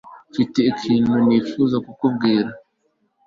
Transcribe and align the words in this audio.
mfite 0.31 0.59
ikintu 0.71 1.13
nifuza 1.27 1.75
kukubwira 1.85 2.49